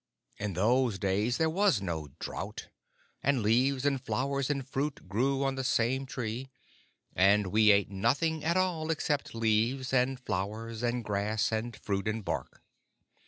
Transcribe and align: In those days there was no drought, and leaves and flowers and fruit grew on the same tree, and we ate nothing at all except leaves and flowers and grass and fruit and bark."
In 0.39 0.53
those 0.53 0.97
days 0.97 1.37
there 1.37 1.47
was 1.51 1.79
no 1.79 2.07
drought, 2.17 2.69
and 3.21 3.43
leaves 3.43 3.85
and 3.85 4.01
flowers 4.03 4.49
and 4.49 4.67
fruit 4.67 5.07
grew 5.07 5.43
on 5.43 5.53
the 5.53 5.63
same 5.63 6.07
tree, 6.07 6.49
and 7.15 7.45
we 7.51 7.69
ate 7.69 7.91
nothing 7.91 8.43
at 8.43 8.57
all 8.57 8.89
except 8.89 9.35
leaves 9.35 9.93
and 9.93 10.19
flowers 10.19 10.81
and 10.81 11.03
grass 11.05 11.51
and 11.51 11.75
fruit 11.77 12.07
and 12.07 12.25
bark." 12.25 12.63